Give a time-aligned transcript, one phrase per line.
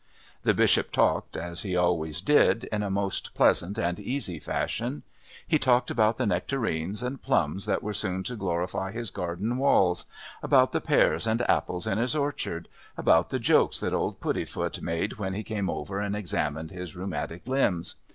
[0.41, 5.03] The Bishop talked, as he always did, in a most pleasant and easy fashion.
[5.47, 10.07] He talked about the nectarines and plums that were soon to glorify his garden walls,
[10.41, 12.67] about the pears and apples in his orchard,
[12.97, 17.47] about the jokes that old Puddifoot made when he came over and examined his rheumatic
[17.47, 17.93] limbs.